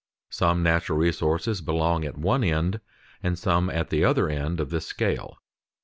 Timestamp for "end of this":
4.29-4.87